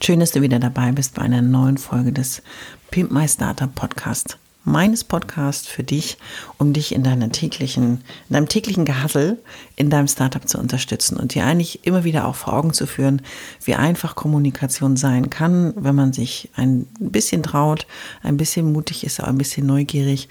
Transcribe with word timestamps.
Schön, 0.00 0.20
dass 0.20 0.32
du 0.32 0.42
wieder 0.42 0.58
dabei 0.58 0.92
bist 0.92 1.14
bei 1.14 1.22
einer 1.22 1.40
neuen 1.40 1.78
Folge 1.78 2.12
des 2.12 2.42
Pimp 2.90 3.10
My 3.10 3.26
Startup 3.26 3.74
Podcast 3.74 4.38
meines 4.64 5.04
Podcasts 5.04 5.66
für 5.66 5.82
dich, 5.82 6.18
um 6.58 6.72
dich 6.72 6.94
in 6.94 7.02
deiner 7.02 7.30
täglichen, 7.30 8.02
in 8.28 8.32
deinem 8.32 8.48
täglichen 8.48 8.84
Gehassel 8.84 9.38
in 9.76 9.90
deinem 9.90 10.08
Startup 10.08 10.46
zu 10.46 10.58
unterstützen 10.58 11.16
und 11.16 11.34
dir 11.34 11.44
eigentlich 11.46 11.86
immer 11.86 12.04
wieder 12.04 12.26
auch 12.26 12.34
vor 12.34 12.54
Augen 12.54 12.72
zu 12.72 12.86
führen, 12.86 13.22
wie 13.62 13.74
einfach 13.74 14.14
Kommunikation 14.14 14.96
sein 14.96 15.30
kann, 15.30 15.72
wenn 15.76 15.94
man 15.94 16.12
sich 16.12 16.50
ein 16.54 16.86
bisschen 16.98 17.42
traut, 17.42 17.86
ein 18.22 18.36
bisschen 18.36 18.72
mutig 18.72 19.04
ist, 19.04 19.22
auch 19.22 19.28
ein 19.28 19.38
bisschen 19.38 19.66
neugierig 19.66 20.28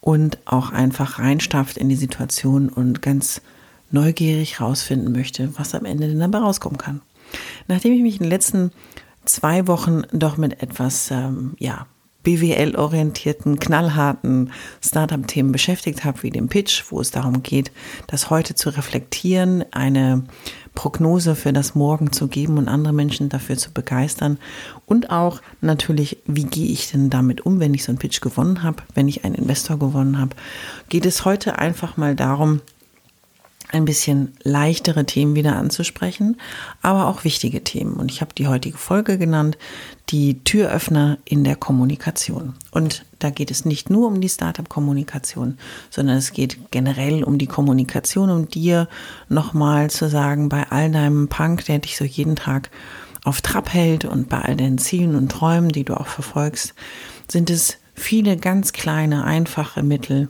und 0.00 0.38
auch 0.44 0.70
einfach 0.70 1.18
reinstafft 1.18 1.78
in 1.78 1.88
die 1.88 1.96
Situation 1.96 2.68
und 2.68 3.02
ganz 3.02 3.40
neugierig 3.90 4.60
rausfinden 4.60 5.12
möchte, 5.12 5.56
was 5.58 5.74
am 5.74 5.84
Ende 5.84 6.06
denn 6.06 6.20
dabei 6.20 6.38
rauskommen 6.38 6.78
kann. 6.78 7.00
Nachdem 7.66 7.92
ich 7.92 8.02
mich 8.02 8.16
in 8.16 8.24
den 8.24 8.30
letzten 8.30 8.70
zwei 9.26 9.66
Wochen 9.66 10.02
doch 10.12 10.36
mit 10.36 10.62
etwas, 10.62 11.10
ähm, 11.10 11.54
ja, 11.58 11.86
BWL-orientierten, 12.26 13.60
knallharten 13.60 14.50
Startup-Themen 14.84 15.52
beschäftigt 15.52 16.04
habe, 16.04 16.24
wie 16.24 16.30
dem 16.30 16.48
Pitch, 16.48 16.82
wo 16.90 17.00
es 17.00 17.12
darum 17.12 17.44
geht, 17.44 17.70
das 18.08 18.30
heute 18.30 18.56
zu 18.56 18.70
reflektieren, 18.70 19.64
eine 19.70 20.24
Prognose 20.74 21.36
für 21.36 21.52
das 21.52 21.76
Morgen 21.76 22.10
zu 22.10 22.26
geben 22.26 22.58
und 22.58 22.66
andere 22.66 22.92
Menschen 22.92 23.28
dafür 23.28 23.56
zu 23.56 23.70
begeistern. 23.70 24.38
Und 24.86 25.10
auch 25.10 25.40
natürlich, 25.60 26.18
wie 26.26 26.44
gehe 26.44 26.72
ich 26.72 26.90
denn 26.90 27.10
damit 27.10 27.46
um, 27.46 27.60
wenn 27.60 27.74
ich 27.74 27.84
so 27.84 27.92
einen 27.92 27.98
Pitch 27.98 28.20
gewonnen 28.20 28.64
habe, 28.64 28.82
wenn 28.94 29.06
ich 29.06 29.24
einen 29.24 29.36
Investor 29.36 29.78
gewonnen 29.78 30.18
habe, 30.18 30.34
geht 30.88 31.06
es 31.06 31.24
heute 31.24 31.60
einfach 31.60 31.96
mal 31.96 32.16
darum, 32.16 32.60
ein 33.72 33.84
bisschen 33.84 34.32
leichtere 34.42 35.06
Themen 35.06 35.34
wieder 35.34 35.56
anzusprechen, 35.56 36.36
aber 36.82 37.08
auch 37.08 37.24
wichtige 37.24 37.64
Themen. 37.64 37.94
Und 37.94 38.10
ich 38.10 38.20
habe 38.20 38.34
die 38.34 38.46
heutige 38.46 38.78
Folge 38.78 39.18
genannt, 39.18 39.58
die 40.10 40.42
Türöffner 40.44 41.18
in 41.24 41.42
der 41.42 41.56
Kommunikation. 41.56 42.54
Und 42.70 43.04
da 43.18 43.30
geht 43.30 43.50
es 43.50 43.64
nicht 43.64 43.90
nur 43.90 44.06
um 44.06 44.20
die 44.20 44.28
Startup-Kommunikation, 44.28 45.58
sondern 45.90 46.16
es 46.16 46.32
geht 46.32 46.70
generell 46.70 47.24
um 47.24 47.38
die 47.38 47.48
Kommunikation, 47.48 48.30
um 48.30 48.48
dir 48.48 48.88
nochmal 49.28 49.90
zu 49.90 50.08
sagen, 50.08 50.48
bei 50.48 50.70
all 50.70 50.90
deinem 50.92 51.28
Punk, 51.28 51.64
der 51.64 51.80
dich 51.80 51.96
so 51.96 52.04
jeden 52.04 52.36
Tag 52.36 52.70
auf 53.24 53.40
Trab 53.40 53.72
hält 53.74 54.04
und 54.04 54.28
bei 54.28 54.40
all 54.40 54.56
deinen 54.56 54.78
Zielen 54.78 55.16
und 55.16 55.32
Träumen, 55.32 55.70
die 55.70 55.84
du 55.84 55.98
auch 55.98 56.06
verfolgst, 56.06 56.74
sind 57.26 57.50
es 57.50 57.78
viele 57.94 58.36
ganz 58.36 58.72
kleine, 58.72 59.24
einfache 59.24 59.82
Mittel, 59.82 60.28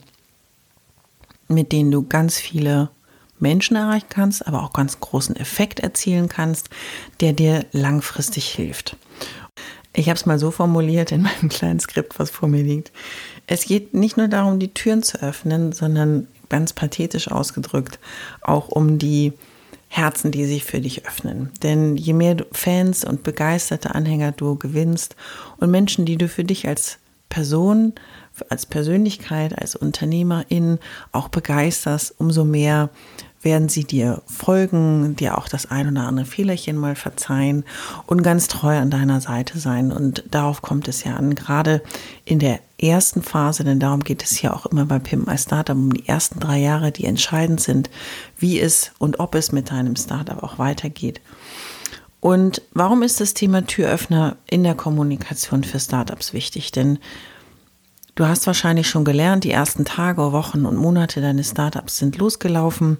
mit 1.49 1.73
denen 1.73 1.91
du 1.91 2.03
ganz 2.03 2.39
viele 2.39 2.89
Menschen 3.39 3.77
erreichen 3.77 4.07
kannst, 4.09 4.47
aber 4.47 4.63
auch 4.63 4.73
ganz 4.73 5.01
großen 5.01 5.37
Effekt 5.37 5.81
erzielen 5.81 6.29
kannst, 6.29 6.71
der 7.21 7.33
dir 7.33 7.67
langfristig 7.73 8.49
hilft. 8.49 8.97
Ich 9.93 10.09
habe 10.09 10.17
es 10.17 10.27
mal 10.27 10.39
so 10.39 10.51
formuliert 10.51 11.11
in 11.13 11.23
meinem 11.23 11.49
kleinen 11.49 11.81
Skript, 11.81 12.19
was 12.19 12.31
vor 12.31 12.49
mir 12.49 12.63
liegt. 12.63 12.93
Es 13.47 13.65
geht 13.65 13.95
nicht 13.95 14.17
nur 14.17 14.29
darum, 14.29 14.59
die 14.59 14.75
Türen 14.75 15.03
zu 15.03 15.23
öffnen, 15.23 15.73
sondern 15.73 16.29
ganz 16.49 16.73
pathetisch 16.73 17.29
ausgedrückt 17.31 17.99
auch 18.43 18.69
um 18.69 18.99
die 18.99 19.33
Herzen, 19.89 20.33
die 20.33 20.45
sich 20.45 20.65
für 20.65 20.81
dich 20.81 21.07
öffnen. 21.07 21.51
Denn 21.63 21.97
je 21.97 22.13
mehr 22.13 22.37
Fans 22.53 23.05
und 23.05 23.23
begeisterte 23.23 23.95
Anhänger 23.95 24.33
du 24.33 24.57
gewinnst 24.57 25.17
und 25.59 25.71
Menschen, 25.71 26.05
die 26.05 26.19
du 26.19 26.29
für 26.29 26.45
dich 26.45 26.69
als 26.69 26.99
Person, 27.29 27.95
als 28.49 28.67
Persönlichkeit, 28.67 29.59
als 29.59 29.77
Unternehmerin 29.77 30.79
auch 31.13 31.29
begeisterst, 31.29 32.15
umso 32.19 32.45
mehr 32.45 32.91
werden 33.47 33.69
sie 33.69 33.85
dir 33.85 34.23
folgen, 34.27 35.15
dir 35.15 35.39
auch 35.39 35.47
das 35.47 35.71
ein 35.71 35.89
oder 35.89 36.03
andere 36.07 36.27
Fehlerchen 36.27 36.77
mal 36.77 36.97
verzeihen 36.97 37.65
und 38.07 38.23
ganz 38.23 38.49
treu 38.49 38.77
an 38.77 38.91
deiner 38.91 39.21
Seite 39.21 39.61
sein. 39.61 39.93
Und 39.93 40.25
darauf 40.31 40.63
kommt 40.63 40.89
es 40.89 41.05
ja 41.05 41.15
an, 41.15 41.37
gerade 41.37 41.81
in 42.25 42.41
der 42.41 42.59
ersten 42.79 43.23
Phase, 43.23 43.63
denn 43.63 43.79
darum 43.79 44.01
geht 44.01 44.25
es 44.25 44.43
ja 44.43 44.53
auch 44.53 44.67
immer 44.67 44.85
bei 44.85 44.99
Pimp 44.99 45.29
My 45.29 45.39
Startup 45.39 45.77
um 45.77 45.93
die 45.93 46.09
ersten 46.09 46.41
drei 46.41 46.59
Jahre, 46.59 46.91
die 46.91 47.05
entscheidend 47.05 47.61
sind, 47.61 47.89
wie 48.37 48.59
es 48.59 48.91
und 48.99 49.21
ob 49.21 49.37
es 49.37 49.53
mit 49.53 49.71
deinem 49.71 49.95
Startup 49.95 50.43
auch 50.43 50.59
weitergeht. 50.59 51.21
Und 52.27 52.61
warum 52.73 53.05
ist 53.05 53.21
das 53.21 53.35
Thema 53.35 53.65
Türöffner 53.67 54.37
in 54.51 54.65
der 54.65 54.75
Kommunikation 54.75 55.63
für 55.63 55.79
Startups 55.79 56.33
wichtig? 56.33 56.73
Denn 56.73 56.99
Du 58.17 58.27
hast 58.27 58.49
wahrscheinlich 58.49 58.89
schon 58.89 59.05
gelernt, 59.05 59.45
die 59.45 59.53
ersten 59.53 59.85
Tage, 59.85 60.33
Wochen 60.33 60.67
und 60.67 60.75
Monate 60.75 61.21
deines 61.21 61.51
Startups 61.51 61.99
sind 61.99 62.19
losgelaufen 62.19 62.99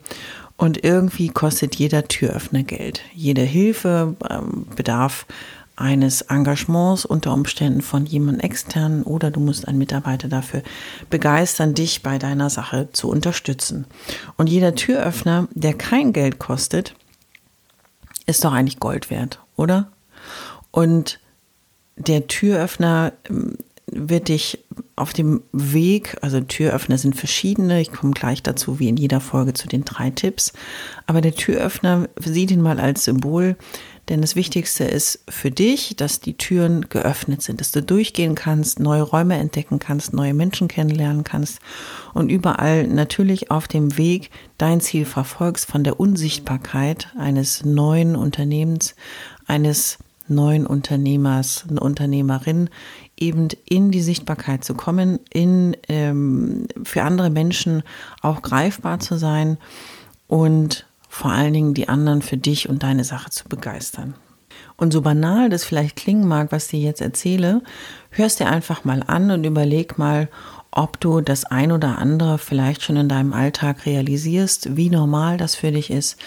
und 0.57 0.85
irgendwie 0.85 1.29
kostet 1.29 1.75
jeder 1.75 2.07
Türöffner 2.07 2.63
Geld. 2.63 3.01
Jede 3.15 3.43
Hilfe 3.43 4.15
ähm, 4.31 4.67
bedarf 4.77 5.27
eines 5.75 6.21
Engagements 6.21 7.05
unter 7.05 7.33
Umständen 7.33 7.81
von 7.81 8.07
jemandem 8.07 8.49
externen 8.49 9.03
oder 9.03 9.33
du 9.33 9.41
musst 9.41 9.67
einen 9.67 9.79
Mitarbeiter 9.79 10.29
dafür 10.29 10.63
begeistern, 11.11 11.75
dich 11.75 12.05
bei 12.05 12.19
deiner 12.19 12.49
Sache 12.49 12.91
zu 12.93 13.09
unterstützen. 13.09 13.87
Und 14.37 14.49
jeder 14.49 14.77
Türöffner, 14.77 15.49
der 15.53 15.75
kein 15.75 16.13
Geld 16.13 16.39
kostet, 16.39 16.95
ist 18.27 18.45
doch 18.45 18.53
eigentlich 18.53 18.81
Gold 18.81 19.11
wert, 19.11 19.41
oder? 19.57 19.91
Und 20.71 21.21
der 21.97 22.27
Türöffner 22.27 23.13
ähm, 23.29 23.57
wird 23.87 24.29
dich 24.29 24.59
auf 24.97 25.13
dem 25.13 25.43
Weg, 25.53 26.17
also 26.21 26.41
Türöffner 26.41 26.99
sind 26.99 27.15
verschiedene, 27.15 27.81
ich 27.81 27.93
komme 27.93 28.13
gleich 28.13 28.43
dazu, 28.43 28.79
wie 28.79 28.89
in 28.89 28.97
jeder 28.97 29.21
Folge 29.21 29.55
zu 29.55 29.69
den 29.69 29.85
drei 29.85 30.11
Tipps, 30.11 30.53
aber 31.07 31.21
der 31.21 31.35
Türöffner, 31.35 32.09
sieh 32.19 32.47
ihn 32.47 32.63
mal 32.63 32.81
als 32.81 33.05
Symbol, 33.05 33.57
denn 34.09 34.21
das 34.21 34.37
Wichtigste 34.37 34.85
ist 34.85 35.21
für 35.29 35.51
dich, 35.51 35.97
dass 35.97 36.21
die 36.21 36.37
Türen 36.37 36.89
geöffnet 36.89 37.43
sind, 37.43 37.61
dass 37.61 37.73
du 37.73 37.83
durchgehen 37.83 38.35
kannst, 38.35 38.79
neue 38.79 39.03
Räume 39.03 39.37
entdecken 39.37 39.79
kannst, 39.79 40.13
neue 40.13 40.35
Menschen 40.35 40.69
kennenlernen 40.69 41.25
kannst 41.25 41.59
und 42.15 42.31
überall 42.31 42.87
natürlich 42.87 43.51
auf 43.51 43.67
dem 43.67 43.99
Weg 43.99 44.31
dein 44.59 44.81
Ziel 44.81 45.05
verfolgst 45.05 45.67
von 45.67 45.83
der 45.83 45.99
Unsichtbarkeit 45.99 47.09
eines 47.19 47.65
neuen 47.65 48.15
Unternehmens, 48.15 48.95
eines 49.47 49.99
neuen 50.29 50.67
Unternehmers, 50.67 51.65
Unternehmerin 51.69 52.71
eben 53.17 53.49
in 53.65 53.91
die 53.91 54.03
Sichtbarkeit 54.03 54.65
zu 54.65 54.75
kommen, 54.75 55.21
in, 55.33 55.77
ähm, 55.89 56.67
für 56.85 57.03
andere 57.03 57.31
Menschen 57.31 57.83
auch 58.23 58.43
greifbar 58.43 59.01
zu 59.01 59.17
sein 59.17 59.59
und 60.27 60.87
vor 61.17 61.33
allen 61.33 61.55
Dingen 61.55 61.73
die 61.73 61.89
anderen 61.89 62.21
für 62.21 62.37
dich 62.37 62.69
und 62.69 62.83
deine 62.83 63.03
Sache 63.03 63.31
zu 63.31 63.49
begeistern. 63.49 64.15
Und 64.77 64.93
so 64.93 65.01
banal 65.01 65.49
das 65.49 65.65
vielleicht 65.65 65.97
klingen 65.97 66.29
mag, 66.29 66.53
was 66.53 66.65
ich 66.65 66.71
dir 66.73 66.81
jetzt 66.81 67.01
erzähle, 67.01 67.63
hörst 68.11 68.39
dir 68.39 68.49
einfach 68.49 68.85
mal 68.85 69.03
an 69.03 69.31
und 69.31 69.45
überleg 69.45 69.97
mal, 69.97 70.29
ob 70.71 71.01
du 71.01 71.23
das 71.23 71.47
ein 71.47 71.73
oder 71.73 71.97
andere 71.97 72.37
vielleicht 72.37 72.83
schon 72.83 72.97
in 72.97 73.09
deinem 73.09 73.33
Alltag 73.33 73.87
realisierst, 73.87 74.77
wie 74.77 74.91
normal 74.91 75.39
das 75.39 75.55
für 75.55 75.73
dich 75.73 75.91
ist, 75.91 76.19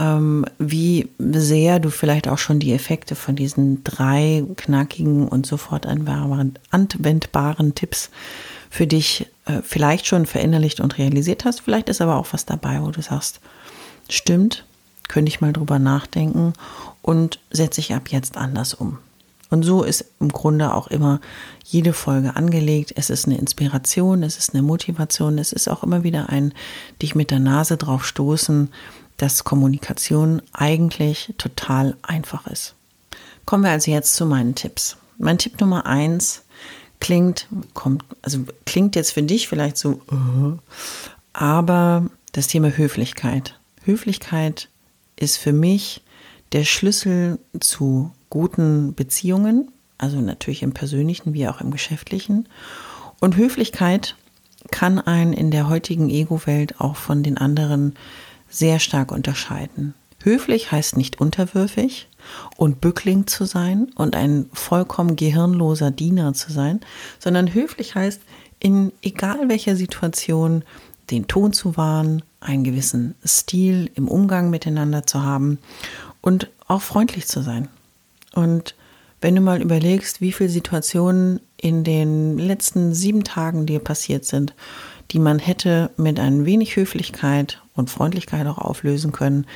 ähm, 0.00 0.46
wie 0.58 1.08
sehr 1.20 1.78
du 1.78 1.90
vielleicht 1.90 2.26
auch 2.26 2.38
schon 2.38 2.58
die 2.58 2.72
Effekte 2.72 3.14
von 3.14 3.36
diesen 3.36 3.84
drei 3.84 4.42
knackigen 4.56 5.28
und 5.28 5.46
sofort 5.46 5.86
anwendbaren 5.86 7.76
Tipps 7.76 8.10
für 8.68 8.88
dich 8.88 9.28
äh, 9.44 9.62
vielleicht 9.62 10.06
schon 10.06 10.26
verinnerlicht 10.26 10.80
und 10.80 10.98
realisiert 10.98 11.44
hast. 11.44 11.60
Vielleicht 11.60 11.88
ist 11.88 12.00
aber 12.00 12.16
auch 12.16 12.26
was 12.32 12.46
dabei, 12.46 12.82
wo 12.82 12.90
du 12.90 13.00
sagst, 13.00 13.38
stimmt, 14.14 14.64
könnte 15.08 15.28
ich 15.28 15.40
mal 15.40 15.52
drüber 15.52 15.78
nachdenken 15.78 16.52
und 17.02 17.38
setze 17.50 17.80
ich 17.80 17.94
ab 17.94 18.08
jetzt 18.08 18.36
anders 18.36 18.74
um. 18.74 18.98
Und 19.50 19.64
so 19.64 19.82
ist 19.82 20.06
im 20.18 20.30
Grunde 20.30 20.72
auch 20.72 20.86
immer 20.86 21.20
jede 21.62 21.92
Folge 21.92 22.36
angelegt. 22.36 22.94
Es 22.96 23.10
ist 23.10 23.26
eine 23.26 23.36
Inspiration, 23.36 24.22
es 24.22 24.38
ist 24.38 24.54
eine 24.54 24.62
Motivation, 24.62 25.36
es 25.36 25.52
ist 25.52 25.68
auch 25.68 25.82
immer 25.82 26.04
wieder 26.04 26.30
ein 26.30 26.54
dich 27.02 27.14
mit 27.14 27.30
der 27.30 27.38
Nase 27.38 27.76
drauf 27.76 28.06
stoßen, 28.06 28.70
dass 29.18 29.44
Kommunikation 29.44 30.40
eigentlich 30.54 31.34
total 31.36 31.98
einfach 32.00 32.46
ist. 32.46 32.74
Kommen 33.44 33.64
wir 33.64 33.72
also 33.72 33.90
jetzt 33.90 34.14
zu 34.14 34.24
meinen 34.24 34.54
Tipps. 34.54 34.96
Mein 35.18 35.36
Tipp 35.36 35.60
Nummer 35.60 35.84
eins 35.84 36.44
klingt, 36.98 37.46
kommt, 37.74 38.04
also 38.22 38.38
klingt 38.64 38.96
jetzt 38.96 39.12
für 39.12 39.22
dich 39.22 39.48
vielleicht 39.48 39.76
so, 39.76 40.00
uh, 40.10 40.56
aber 41.34 42.06
das 42.32 42.46
Thema 42.46 42.70
Höflichkeit. 42.70 43.58
Höflichkeit 43.84 44.68
ist 45.16 45.36
für 45.36 45.52
mich 45.52 46.02
der 46.52 46.64
Schlüssel 46.64 47.38
zu 47.60 48.12
guten 48.30 48.94
Beziehungen, 48.94 49.70
also 49.98 50.20
natürlich 50.20 50.62
im 50.62 50.72
persönlichen 50.72 51.34
wie 51.34 51.48
auch 51.48 51.60
im 51.60 51.70
geschäftlichen. 51.70 52.48
Und 53.20 53.36
Höflichkeit 53.36 54.16
kann 54.70 54.98
einen 54.98 55.32
in 55.32 55.50
der 55.50 55.68
heutigen 55.68 56.08
Ego-Welt 56.10 56.80
auch 56.80 56.96
von 56.96 57.22
den 57.22 57.38
anderen 57.38 57.94
sehr 58.48 58.78
stark 58.78 59.12
unterscheiden. 59.12 59.94
Höflich 60.22 60.70
heißt 60.70 60.96
nicht 60.96 61.20
unterwürfig 61.20 62.08
und 62.56 62.80
Bückling 62.80 63.26
zu 63.26 63.44
sein 63.44 63.90
und 63.96 64.14
ein 64.14 64.48
vollkommen 64.52 65.16
gehirnloser 65.16 65.90
Diener 65.90 66.32
zu 66.34 66.52
sein, 66.52 66.80
sondern 67.18 67.52
höflich 67.54 67.94
heißt, 67.96 68.20
in 68.60 68.92
egal 69.02 69.48
welcher 69.48 69.74
Situation 69.74 70.62
den 71.12 71.28
Ton 71.28 71.52
zu 71.52 71.76
wahren, 71.76 72.22
einen 72.40 72.64
gewissen 72.64 73.14
Stil 73.24 73.90
im 73.94 74.08
Umgang 74.08 74.50
miteinander 74.50 75.06
zu 75.06 75.22
haben 75.22 75.58
und 76.20 76.48
auch 76.66 76.82
freundlich 76.82 77.26
zu 77.26 77.42
sein. 77.42 77.68
Und 78.34 78.74
wenn 79.20 79.36
du 79.36 79.40
mal 79.40 79.62
überlegst, 79.62 80.20
wie 80.20 80.32
viele 80.32 80.48
Situationen 80.48 81.40
in 81.56 81.84
den 81.84 82.38
letzten 82.38 82.94
sieben 82.94 83.22
Tagen 83.22 83.66
dir 83.66 83.78
passiert 83.78 84.24
sind, 84.24 84.54
die 85.12 85.20
man 85.20 85.38
hätte 85.38 85.90
mit 85.96 86.18
ein 86.18 86.44
wenig 86.44 86.74
Höflichkeit 86.74 87.62
und 87.74 87.90
Freundlichkeit 87.90 88.46
auch 88.46 88.58
auflösen 88.58 89.12
können, 89.12 89.46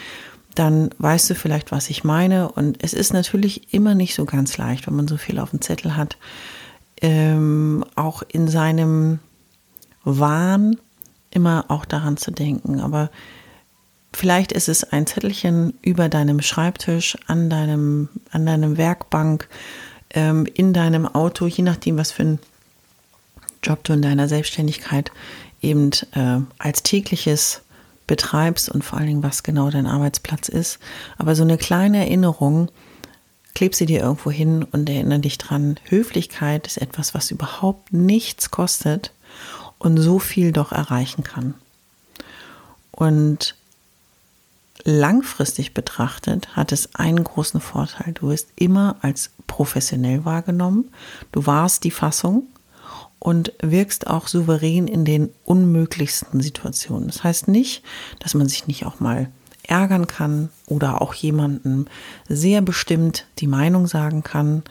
dann 0.54 0.90
weißt 0.98 1.30
du 1.30 1.34
vielleicht, 1.34 1.72
was 1.72 1.90
ich 1.90 2.04
meine. 2.04 2.50
Und 2.52 2.82
es 2.82 2.94
ist 2.94 3.12
natürlich 3.12 3.74
immer 3.74 3.94
nicht 3.94 4.14
so 4.14 4.24
ganz 4.24 4.56
leicht, 4.56 4.86
wenn 4.86 4.96
man 4.96 5.08
so 5.08 5.16
viel 5.16 5.38
auf 5.38 5.50
dem 5.50 5.60
Zettel 5.60 5.96
hat, 5.96 6.16
ähm, 7.02 7.84
auch 7.94 8.22
in 8.22 8.48
seinem 8.48 9.18
Wahn 10.04 10.76
immer 11.36 11.66
auch 11.68 11.84
daran 11.84 12.16
zu 12.16 12.32
denken. 12.32 12.80
Aber 12.80 13.10
vielleicht 14.12 14.50
ist 14.52 14.68
es 14.68 14.82
ein 14.84 15.06
Zettelchen 15.06 15.74
über 15.82 16.08
deinem 16.08 16.40
Schreibtisch, 16.40 17.16
an 17.26 17.50
deinem, 17.50 18.08
an 18.30 18.46
deinem 18.46 18.78
Werkbank, 18.78 19.48
ähm, 20.10 20.46
in 20.54 20.72
deinem 20.72 21.06
Auto, 21.06 21.46
je 21.46 21.62
nachdem, 21.62 21.98
was 21.98 22.10
für 22.10 22.22
ein 22.22 22.38
Job 23.62 23.84
du 23.84 23.92
in 23.92 24.02
deiner 24.02 24.28
Selbstständigkeit 24.28 25.12
eben 25.60 25.90
äh, 26.12 26.40
als 26.58 26.82
tägliches 26.82 27.62
betreibst 28.06 28.70
und 28.70 28.82
vor 28.82 28.98
allen 28.98 29.08
Dingen, 29.08 29.22
was 29.22 29.42
genau 29.42 29.68
dein 29.68 29.86
Arbeitsplatz 29.86 30.48
ist. 30.48 30.78
Aber 31.18 31.34
so 31.34 31.42
eine 31.42 31.58
kleine 31.58 31.98
Erinnerung, 31.98 32.70
kleb 33.54 33.74
sie 33.74 33.86
dir 33.86 34.00
irgendwo 34.00 34.30
hin 34.30 34.64
und 34.64 34.88
erinnere 34.88 35.18
dich 35.18 35.38
dran. 35.38 35.76
Höflichkeit 35.84 36.66
ist 36.66 36.76
etwas, 36.76 37.14
was 37.14 37.30
überhaupt 37.30 37.92
nichts 37.92 38.50
kostet 38.50 39.12
und 39.78 39.98
so 39.98 40.18
viel 40.18 40.52
doch 40.52 40.72
erreichen 40.72 41.22
kann. 41.22 41.54
Und 42.90 43.54
langfristig 44.84 45.74
betrachtet 45.74 46.56
hat 46.56 46.72
es 46.72 46.94
einen 46.94 47.22
großen 47.22 47.60
Vorteil. 47.60 48.12
Du 48.14 48.28
wirst 48.28 48.48
immer 48.56 48.96
als 49.02 49.30
professionell 49.46 50.24
wahrgenommen. 50.24 50.90
Du 51.32 51.46
warst 51.46 51.84
die 51.84 51.90
Fassung 51.90 52.44
und 53.18 53.52
wirkst 53.60 54.06
auch 54.06 54.28
souverän 54.28 54.86
in 54.86 55.04
den 55.04 55.30
unmöglichsten 55.44 56.40
Situationen. 56.40 57.08
Das 57.08 57.24
heißt 57.24 57.48
nicht, 57.48 57.82
dass 58.20 58.34
man 58.34 58.48
sich 58.48 58.66
nicht 58.66 58.86
auch 58.86 59.00
mal 59.00 59.28
ärgern 59.68 60.06
kann 60.06 60.50
oder 60.66 61.02
auch 61.02 61.14
jemandem 61.14 61.86
sehr 62.28 62.62
bestimmt 62.62 63.26
die 63.38 63.46
Meinung 63.46 63.86
sagen 63.86 64.22
kann, 64.22 64.62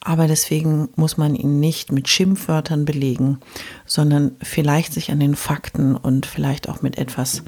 aber 0.00 0.26
deswegen 0.26 0.88
muss 0.96 1.16
man 1.16 1.34
ihn 1.34 1.60
nicht 1.60 1.92
mit 1.92 2.08
Schimpfwörtern 2.08 2.84
belegen, 2.84 3.38
sondern 3.86 4.32
vielleicht 4.42 4.92
sich 4.92 5.10
an 5.10 5.20
den 5.20 5.34
Fakten 5.34 5.96
und 5.96 6.26
vielleicht 6.26 6.68
auch 6.68 6.82
mit 6.82 6.98
etwas 6.98 7.42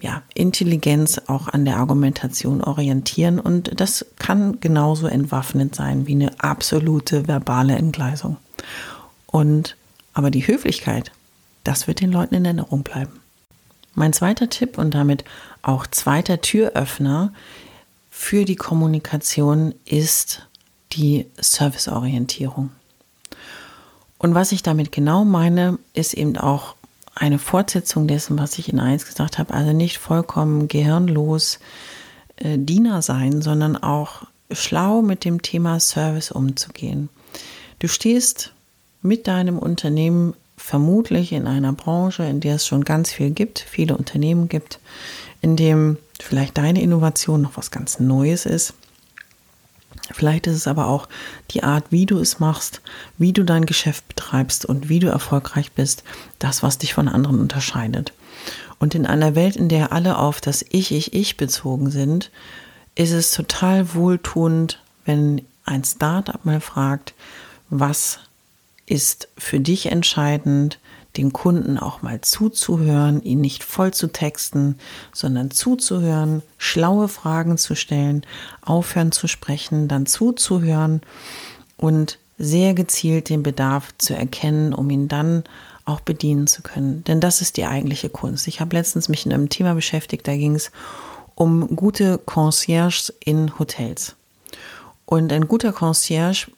ja, 0.00 0.22
Intelligenz 0.34 1.20
auch 1.26 1.48
an 1.48 1.64
der 1.64 1.76
Argumentation 1.76 2.62
orientieren 2.62 3.38
und 3.38 3.78
das 3.78 4.06
kann 4.18 4.60
genauso 4.60 5.06
entwaffnend 5.06 5.74
sein 5.74 6.06
wie 6.06 6.14
eine 6.14 6.40
absolute 6.40 7.28
verbale 7.28 7.76
Entgleisung. 7.76 8.38
Und 9.26 9.76
aber 10.12 10.30
die 10.30 10.46
Höflichkeit, 10.46 11.12
das 11.64 11.86
wird 11.86 12.00
den 12.00 12.10
Leuten 12.10 12.34
in 12.34 12.44
Erinnerung 12.44 12.82
bleiben. 12.82 13.20
Mein 14.00 14.14
zweiter 14.14 14.48
Tipp 14.48 14.78
und 14.78 14.94
damit 14.94 15.24
auch 15.60 15.86
zweiter 15.86 16.40
Türöffner 16.40 17.34
für 18.08 18.46
die 18.46 18.56
Kommunikation 18.56 19.74
ist 19.84 20.48
die 20.92 21.26
Serviceorientierung. 21.38 22.70
Und 24.16 24.34
was 24.34 24.52
ich 24.52 24.62
damit 24.62 24.90
genau 24.90 25.26
meine, 25.26 25.78
ist 25.92 26.14
eben 26.14 26.38
auch 26.38 26.76
eine 27.14 27.38
Fortsetzung 27.38 28.08
dessen, 28.08 28.38
was 28.38 28.58
ich 28.58 28.70
in 28.70 28.80
eins 28.80 29.04
gesagt 29.04 29.38
habe. 29.38 29.52
Also 29.52 29.74
nicht 29.74 29.98
vollkommen 29.98 30.66
gehirnlos 30.66 31.58
äh, 32.36 32.56
Diener 32.56 33.02
sein, 33.02 33.42
sondern 33.42 33.76
auch 33.76 34.22
schlau 34.50 35.02
mit 35.02 35.26
dem 35.26 35.42
Thema 35.42 35.78
Service 35.78 36.30
umzugehen. 36.30 37.10
Du 37.80 37.86
stehst 37.86 38.54
mit 39.02 39.26
deinem 39.26 39.58
Unternehmen 39.58 40.32
vermutlich 40.60 41.32
in 41.32 41.46
einer 41.46 41.72
Branche, 41.72 42.22
in 42.24 42.40
der 42.40 42.56
es 42.56 42.66
schon 42.66 42.84
ganz 42.84 43.10
viel 43.10 43.30
gibt, 43.30 43.58
viele 43.58 43.96
Unternehmen 43.96 44.48
gibt, 44.48 44.78
in 45.40 45.56
dem 45.56 45.96
vielleicht 46.20 46.58
deine 46.58 46.82
Innovation 46.82 47.42
noch 47.42 47.56
was 47.56 47.70
ganz 47.70 47.98
Neues 47.98 48.46
ist. 48.46 48.74
Vielleicht 50.12 50.46
ist 50.46 50.56
es 50.56 50.66
aber 50.66 50.86
auch 50.86 51.08
die 51.50 51.62
Art, 51.62 51.84
wie 51.90 52.06
du 52.06 52.18
es 52.18 52.40
machst, 52.40 52.82
wie 53.16 53.32
du 53.32 53.44
dein 53.44 53.64
Geschäft 53.64 54.06
betreibst 54.08 54.64
und 54.64 54.88
wie 54.88 54.98
du 54.98 55.08
erfolgreich 55.08 55.72
bist, 55.72 56.04
das, 56.38 56.62
was 56.62 56.78
dich 56.78 56.94
von 56.94 57.08
anderen 57.08 57.40
unterscheidet. 57.40 58.12
Und 58.78 58.94
in 58.94 59.06
einer 59.06 59.34
Welt, 59.34 59.56
in 59.56 59.68
der 59.68 59.92
alle 59.92 60.18
auf 60.18 60.40
das 60.40 60.64
Ich, 60.68 60.92
Ich, 60.92 61.14
Ich 61.14 61.36
bezogen 61.36 61.90
sind, 61.90 62.30
ist 62.94 63.12
es 63.12 63.30
total 63.30 63.94
wohltuend, 63.94 64.82
wenn 65.04 65.42
ein 65.64 65.84
Startup 65.84 66.44
mal 66.44 66.60
fragt, 66.60 67.14
was 67.70 68.20
ist 68.90 69.28
für 69.38 69.60
dich 69.60 69.86
entscheidend, 69.86 70.80
den 71.16 71.32
Kunden 71.32 71.78
auch 71.78 72.02
mal 72.02 72.20
zuzuhören, 72.20 73.22
ihn 73.22 73.40
nicht 73.40 73.64
voll 73.64 73.92
zu 73.92 74.08
texten, 74.08 74.76
sondern 75.12 75.50
zuzuhören, 75.50 76.42
schlaue 76.58 77.08
Fragen 77.08 77.56
zu 77.56 77.74
stellen, 77.74 78.24
aufhören 78.62 79.12
zu 79.12 79.26
sprechen, 79.28 79.88
dann 79.88 80.06
zuzuhören 80.06 81.02
und 81.76 82.18
sehr 82.38 82.74
gezielt 82.74 83.28
den 83.28 83.42
Bedarf 83.42 83.88
zu 83.98 84.14
erkennen, 84.14 84.72
um 84.72 84.88
ihn 84.90 85.08
dann 85.08 85.44
auch 85.84 86.00
bedienen 86.00 86.46
zu 86.46 86.62
können. 86.62 87.04
Denn 87.04 87.20
das 87.20 87.40
ist 87.40 87.56
die 87.56 87.66
eigentliche 87.66 88.08
Kunst. 88.08 88.48
Ich 88.48 88.60
habe 88.60 88.76
letztens 88.76 89.08
mich 89.08 89.26
in 89.26 89.32
einem 89.32 89.48
Thema 89.48 89.74
beschäftigt, 89.74 90.26
da 90.26 90.36
ging 90.36 90.54
es 90.54 90.70
um 91.34 91.76
gute 91.76 92.18
Concierges 92.18 93.12
in 93.24 93.58
Hotels. 93.58 94.14
Und 95.06 95.32
ein 95.32 95.48
guter 95.48 95.72
Concierge 95.72 96.48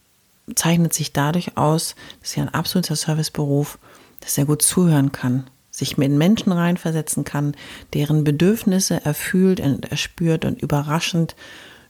zeichnet 0.54 0.92
sich 0.92 1.12
dadurch 1.12 1.56
aus, 1.56 1.94
dass 2.20 2.36
er 2.36 2.44
ein 2.44 2.54
absoluter 2.54 2.96
Serviceberuf, 2.96 3.78
dass 4.20 4.38
er 4.38 4.44
gut 4.44 4.62
zuhören 4.62 5.12
kann, 5.12 5.44
sich 5.70 5.96
mit 5.96 6.12
Menschen 6.12 6.52
reinversetzen 6.52 7.24
kann, 7.24 7.56
deren 7.94 8.24
Bedürfnisse 8.24 9.00
er 9.04 9.14
fühlt 9.14 9.60
und 9.60 9.90
er 9.90 9.96
spürt 9.96 10.44
und 10.44 10.60
überraschend 10.60 11.34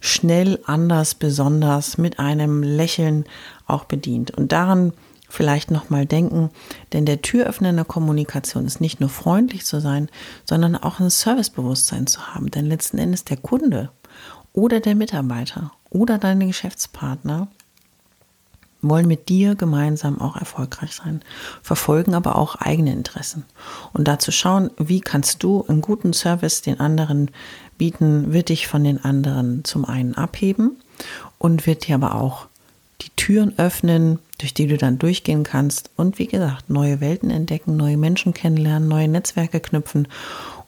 schnell, 0.00 0.58
anders, 0.66 1.14
besonders 1.14 1.98
mit 1.98 2.18
einem 2.18 2.62
Lächeln 2.62 3.24
auch 3.66 3.84
bedient. 3.84 4.32
Und 4.32 4.52
daran 4.52 4.92
vielleicht 5.28 5.70
nochmal 5.70 6.06
denken, 6.06 6.50
denn 6.92 7.06
der 7.06 7.22
Türöffner 7.22 7.70
in 7.70 7.76
der 7.76 7.84
Kommunikation 7.84 8.66
ist 8.66 8.80
nicht 8.80 9.00
nur 9.00 9.08
freundlich 9.08 9.64
zu 9.64 9.80
sein, 9.80 10.08
sondern 10.44 10.76
auch 10.76 11.00
ein 11.00 11.08
Servicebewusstsein 11.08 12.06
zu 12.06 12.34
haben. 12.34 12.50
Denn 12.50 12.66
letzten 12.66 12.98
Endes 12.98 13.24
der 13.24 13.38
Kunde 13.38 13.90
oder 14.52 14.80
der 14.80 14.94
Mitarbeiter 14.94 15.72
oder 15.88 16.18
deine 16.18 16.46
Geschäftspartner 16.46 17.48
wollen 18.82 19.06
mit 19.06 19.28
dir 19.28 19.54
gemeinsam 19.54 20.20
auch 20.20 20.36
erfolgreich 20.36 20.94
sein, 20.94 21.22
verfolgen 21.62 22.14
aber 22.14 22.36
auch 22.36 22.56
eigene 22.56 22.92
Interessen. 22.92 23.44
Und 23.92 24.08
dazu 24.08 24.32
schauen, 24.32 24.70
wie 24.76 25.00
kannst 25.00 25.42
du 25.42 25.64
einen 25.66 25.80
guten 25.80 26.12
Service 26.12 26.62
den 26.62 26.80
anderen 26.80 27.30
bieten, 27.78 28.32
wird 28.32 28.48
dich 28.48 28.66
von 28.66 28.84
den 28.84 29.02
anderen 29.02 29.64
zum 29.64 29.84
einen 29.84 30.14
abheben 30.14 30.76
und 31.38 31.66
wird 31.66 31.86
dir 31.86 31.94
aber 31.94 32.16
auch 32.16 32.46
die 33.00 33.10
Türen 33.16 33.58
öffnen, 33.58 34.18
durch 34.38 34.54
die 34.54 34.66
du 34.66 34.76
dann 34.76 34.98
durchgehen 34.98 35.44
kannst 35.44 35.90
und 35.96 36.18
wie 36.18 36.26
gesagt, 36.26 36.70
neue 36.70 37.00
Welten 37.00 37.30
entdecken, 37.30 37.76
neue 37.76 37.96
Menschen 37.96 38.34
kennenlernen, 38.34 38.88
neue 38.88 39.08
Netzwerke 39.08 39.60
knüpfen 39.60 40.08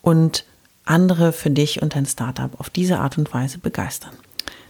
und 0.03 0.45
andere 0.85 1.33
für 1.33 1.51
dich 1.51 1.83
und 1.83 1.95
dein 1.95 2.07
Startup 2.07 2.59
auf 2.61 2.71
diese 2.71 2.99
Art 2.99 3.19
und 3.19 3.33
Weise 3.33 3.59
begeistern. 3.59 4.15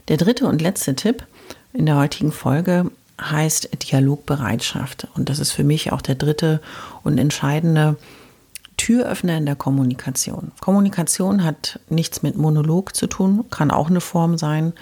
Der 0.07 0.17
dritte 0.17 0.47
und 0.47 0.61
letzte 0.61 0.95
Tipp 0.95 1.25
in 1.73 1.85
der 1.85 1.97
heutigen 1.97 2.31
Folge 2.31 2.91
heißt 3.19 3.69
Dialogbereitschaft. 3.83 5.07
Und 5.15 5.29
das 5.29 5.39
ist 5.39 5.51
für 5.51 5.63
mich 5.63 5.91
auch 5.91 6.01
der 6.01 6.15
dritte 6.15 6.61
und 7.03 7.17
entscheidende 7.17 7.97
Türöffner 8.77 9.37
in 9.37 9.45
der 9.45 9.55
Kommunikation. 9.55 10.51
Kommunikation 10.59 11.43
hat 11.43 11.79
nichts 11.89 12.23
mit 12.23 12.35
Monolog 12.35 12.95
zu 12.95 13.07
tun, 13.07 13.45
kann 13.49 13.71
auch 13.71 13.89
eine 13.89 14.01
Form 14.01 14.37
sein. 14.37 14.73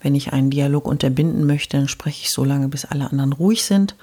Wenn 0.00 0.14
ich 0.14 0.32
einen 0.32 0.50
Dialog 0.50 0.86
unterbinden 0.86 1.46
möchte, 1.46 1.76
dann 1.76 1.88
spreche 1.88 2.22
ich 2.22 2.30
so 2.30 2.44
lange, 2.44 2.68
bis 2.68 2.84
alle 2.84 3.10
anderen 3.10 3.32
ruhig 3.32 3.64
sind. 3.64 3.94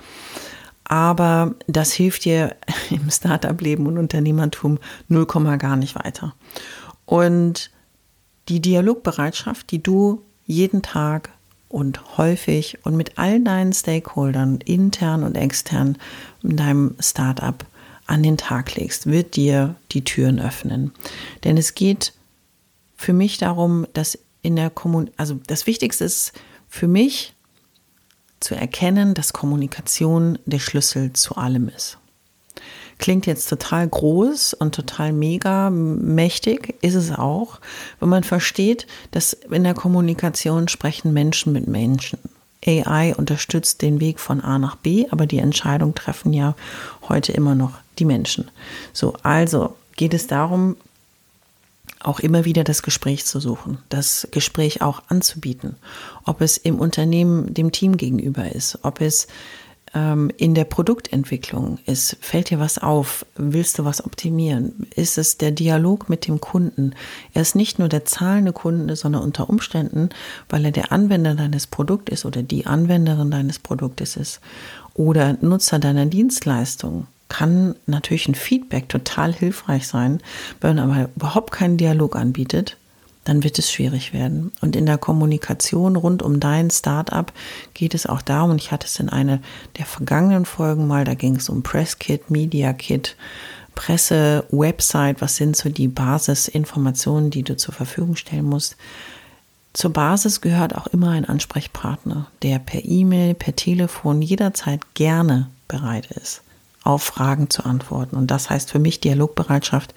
Aber 0.83 1.55
das 1.67 1.91
hilft 1.91 2.25
dir 2.25 2.55
im 2.89 3.09
Startup-Leben 3.09 3.87
und 3.87 3.97
Unternehmertum 3.97 4.77
0, 5.07 5.25
gar 5.57 5.75
nicht 5.75 5.95
weiter. 5.95 6.35
Und 7.05 7.71
die 8.49 8.59
Dialogbereitschaft, 8.59 9.71
die 9.71 9.81
du 9.81 10.21
jeden 10.45 10.81
Tag 10.81 11.31
und 11.69 12.17
häufig 12.17 12.79
und 12.83 12.97
mit 12.97 13.17
all 13.17 13.39
deinen 13.39 13.71
Stakeholdern, 13.71 14.59
intern 14.65 15.23
und 15.23 15.35
extern, 15.35 15.97
in 16.43 16.57
deinem 16.57 16.95
Startup 16.99 17.63
an 18.07 18.23
den 18.23 18.37
Tag 18.37 18.75
legst, 18.75 19.05
wird 19.05 19.35
dir 19.35 19.75
die 19.91 20.03
Türen 20.03 20.39
öffnen. 20.39 20.91
Denn 21.43 21.57
es 21.57 21.75
geht 21.75 22.13
für 22.97 23.13
mich 23.13 23.37
darum, 23.37 23.85
dass 23.93 24.17
in 24.41 24.55
der 24.55 24.71
Kommunikation, 24.71 25.17
also 25.17 25.39
das 25.47 25.67
Wichtigste 25.67 26.05
ist 26.05 26.33
für 26.67 26.87
mich 26.87 27.33
zu 28.39 28.55
erkennen, 28.55 29.13
dass 29.13 29.33
Kommunikation 29.33 30.39
der 30.45 30.59
Schlüssel 30.59 31.13
zu 31.13 31.35
allem 31.35 31.69
ist. 31.69 31.97
Klingt 32.99 33.25
jetzt 33.25 33.49
total 33.49 33.87
groß 33.87 34.53
und 34.53 34.75
total 34.75 35.13
mega 35.13 35.69
mächtig, 35.69 36.75
ist 36.81 36.95
es 36.95 37.11
auch, 37.11 37.59
wenn 37.99 38.09
man 38.09 38.23
versteht, 38.23 38.87
dass 39.11 39.33
in 39.33 39.63
der 39.63 39.73
Kommunikation 39.73 40.67
sprechen 40.67 41.13
Menschen 41.13 41.53
mit 41.53 41.67
Menschen. 41.67 42.19
AI 42.65 43.15
unterstützt 43.15 43.81
den 43.81 44.01
Weg 44.01 44.19
von 44.19 44.41
A 44.41 44.59
nach 44.59 44.75
B, 44.75 45.07
aber 45.11 45.25
die 45.25 45.39
Entscheidung 45.39 45.95
treffen 45.95 46.33
ja 46.33 46.55
heute 47.07 47.31
immer 47.31 47.55
noch 47.55 47.71
die 47.99 48.05
Menschen. 48.05 48.51
So, 48.91 49.13
also 49.23 49.75
geht 49.95 50.13
es 50.13 50.27
darum, 50.27 50.75
auch 52.01 52.19
immer 52.19 52.45
wieder 52.45 52.63
das 52.63 52.83
Gespräch 52.83 53.25
zu 53.25 53.39
suchen, 53.39 53.77
das 53.89 54.27
Gespräch 54.31 54.81
auch 54.81 55.03
anzubieten, 55.07 55.75
ob 56.25 56.41
es 56.41 56.57
im 56.57 56.79
Unternehmen 56.79 57.53
dem 57.53 57.71
Team 57.71 57.97
gegenüber 57.97 58.51
ist, 58.53 58.79
ob 58.83 59.01
es 59.01 59.27
ähm, 59.93 60.31
in 60.37 60.55
der 60.55 60.65
Produktentwicklung 60.65 61.79
ist, 61.85 62.17
fällt 62.21 62.49
dir 62.49 62.59
was 62.59 62.77
auf, 62.77 63.25
willst 63.35 63.79
du 63.79 63.85
was 63.85 64.03
optimieren, 64.05 64.87
ist 64.95 65.17
es 65.17 65.37
der 65.37 65.51
Dialog 65.51 66.09
mit 66.09 66.27
dem 66.27 66.41
Kunden. 66.41 66.93
Er 67.33 67.41
ist 67.41 67.55
nicht 67.55 67.79
nur 67.79 67.89
der 67.89 68.05
zahlende 68.05 68.53
Kunde, 68.53 68.95
sondern 68.95 69.23
unter 69.23 69.49
Umständen, 69.49 70.09
weil 70.49 70.65
er 70.65 70.71
der 70.71 70.91
Anwender 70.91 71.35
deines 71.35 71.67
Produktes 71.67 72.25
oder 72.25 72.43
die 72.43 72.65
Anwenderin 72.65 73.31
deines 73.31 73.59
Produktes 73.59 74.15
ist 74.15 74.41
oder 74.93 75.37
Nutzer 75.41 75.79
deiner 75.79 76.05
Dienstleistung 76.05 77.07
kann 77.29 77.75
natürlich 77.85 78.27
ein 78.27 78.35
Feedback 78.35 78.89
total 78.89 79.33
hilfreich 79.33 79.87
sein, 79.87 80.19
wenn 80.59 80.75
man 80.75 80.91
aber 80.91 81.09
überhaupt 81.15 81.51
keinen 81.51 81.77
Dialog 81.77 82.15
anbietet, 82.15 82.75
dann 83.29 83.43
wird 83.43 83.59
es 83.59 83.71
schwierig 83.71 84.11
werden. 84.11 84.51
Und 84.59 84.75
in 84.75 84.87
der 84.87 84.97
Kommunikation 84.97 85.95
rund 85.95 86.23
um 86.23 86.39
dein 86.39 86.71
Startup 86.71 87.31
geht 87.75 87.93
es 87.93 88.07
auch 88.07 88.23
darum, 88.23 88.51
und 88.51 88.61
ich 88.61 88.71
hatte 88.71 88.87
es 88.87 88.99
in 88.99 89.07
einer 89.07 89.39
der 89.77 89.85
vergangenen 89.85 90.45
Folgen 90.45 90.87
mal, 90.87 91.05
da 91.05 91.13
ging 91.13 91.35
es 91.35 91.47
um 91.47 91.61
Presskit, 91.61 92.31
Media 92.31 92.73
Kit, 92.73 93.15
Presse, 93.75 94.45
Website, 94.49 95.21
was 95.21 95.35
sind 95.35 95.55
so 95.55 95.69
die 95.69 95.87
Basisinformationen, 95.87 97.29
die 97.29 97.43
du 97.43 97.55
zur 97.55 97.73
Verfügung 97.73 98.15
stellen 98.15 98.45
musst. 98.45 98.75
Zur 99.73 99.93
Basis 99.93 100.41
gehört 100.41 100.75
auch 100.75 100.87
immer 100.87 101.11
ein 101.11 101.25
Ansprechpartner, 101.25 102.25
der 102.41 102.57
per 102.57 102.83
E-Mail, 102.83 103.35
per 103.35 103.55
Telefon 103.55 104.23
jederzeit 104.23 104.95
gerne 104.95 105.51
bereit 105.67 106.09
ist, 106.19 106.41
auf 106.83 107.03
Fragen 107.03 107.51
zu 107.51 107.63
antworten. 107.63 108.15
Und 108.15 108.31
das 108.31 108.49
heißt 108.49 108.71
für 108.71 108.79
mich 108.79 108.99
Dialogbereitschaft 108.99 109.93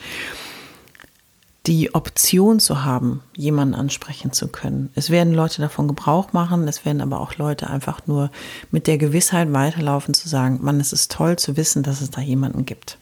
die 1.67 1.95
Option 1.95 2.59
zu 2.59 2.85
haben, 2.85 3.23
jemanden 3.37 3.75
ansprechen 3.75 4.33
zu 4.33 4.49
können. 4.49 4.91
Es 4.95 5.11
werden 5.11 5.33
Leute 5.33 5.63
davon 5.63 5.87
Gebrauch 5.87 6.33
machen, 6.33 6.67
es 6.67 6.85
werden 6.85 7.01
aber 7.01 7.21
auch 7.21 7.37
Leute 7.37 7.71
einfach 7.71 8.07
nur 8.07 8.31
mit 8.73 8.87
der 8.89 8.99
Gewissheit 8.99 9.53
weiterlaufen 9.53 10.13
zu 10.13 10.29
sagen, 10.29 10.59
man, 10.63 10.81
es 10.81 10.93
ist 10.93 11.13
toll 11.13 11.37
zu 11.37 11.57
wissen, 11.57 11.83
dass 11.85 12.01
es 12.01 12.11
da 12.11 12.21
jemanden 12.21 12.67
gibt. 12.67 12.99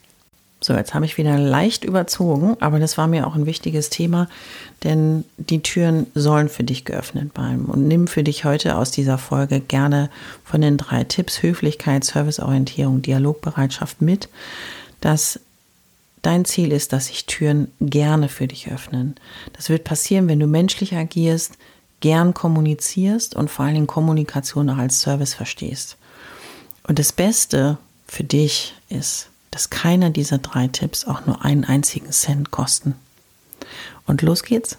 So, 0.63 0.75
jetzt 0.75 0.93
habe 0.93 1.07
ich 1.07 1.17
wieder 1.17 1.39
leicht 1.39 1.85
überzogen, 1.85 2.59
aber 2.61 2.79
das 2.79 2.99
war 2.99 3.07
mir 3.07 3.27
auch 3.27 3.35
ein 3.35 3.47
wichtiges 3.47 3.89
Thema, 3.89 4.29
denn 4.85 5.25
die 5.39 5.63
Türen 5.63 6.07
sollen 6.15 6.51
für 6.51 6.65
dich 6.65 6.85
geöffnet 6.85 7.33
bleiben. 7.33 7.65
Und 7.65 7.89
nimm 7.89 8.07
für 8.09 8.23
dich 8.23 8.45
heute 8.45 8.77
aus 8.77 8.91
dieser 8.91 9.17
Folge 9.17 9.61
gerne 9.61 10.11
von 10.45 10.61
den 10.61 10.77
drei 10.77 11.05
Tipps 11.05 11.43
Höflichkeit, 11.43 12.05
Serviceorientierung, 12.05 13.01
Dialogbereitschaft 13.01 14.03
mit, 14.03 14.29
dass 15.01 15.41
Dein 16.23 16.45
Ziel 16.45 16.73
ist, 16.73 16.93
dass 16.93 17.07
sich 17.07 17.27
Türen 17.27 17.73
gerne 17.81 18.29
für 18.29 18.47
dich 18.47 18.71
öffnen. 18.71 19.15
Das 19.55 19.69
wird 19.71 19.85
passieren, 19.85 20.29
wenn 20.29 20.41
du 20.41 20.47
menschlich 20.47 20.95
agierst, 20.95 21.55
gern 22.01 22.35
kommunizierst 22.35 23.35
und 23.35 23.51
vor 23.51 23.65
allen 23.65 23.75
Dingen 23.75 23.87
Kommunikation 23.87 24.69
auch 24.71 24.79
als 24.79 25.01
Service 25.01 25.35
verstehst. 25.35 25.97
Und 26.83 26.99
das 26.99 27.13
Beste 27.13 27.79
für 28.07 28.25
dich 28.25 28.75
ist, 28.89 29.29
dass 29.51 29.71
keiner 29.71 30.11
dieser 30.11 30.39
drei 30.39 30.69
Tipps 30.69 31.07
auch 31.07 31.27
nur 31.27 31.45
einen 31.45 31.65
einzigen 31.65 32.11
Cent 32.13 32.51
kosten. 32.51 32.95
Und 34.07 34.23
los 34.23 34.43
geht's. 34.43 34.79